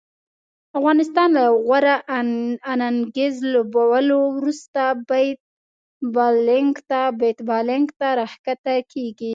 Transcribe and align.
افغانستان 0.79 1.27
له 1.35 1.41
یو 1.47 1.55
غوره 1.67 1.95
اننګز 2.71 3.35
لوبولو 3.53 4.19
وروسته 4.37 4.81
بیت 5.09 5.39
بالینګ 7.51 7.87
ته 7.99 8.07
راښکته 8.19 8.75
کیږي 8.91 9.29